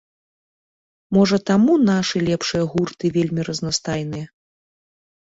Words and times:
Можа 1.17 1.37
таму 1.49 1.75
нашы 1.89 2.21
лепшыя 2.29 2.63
гурты 2.71 3.05
вельмі 3.19 3.41
разнастайныя. 3.49 4.25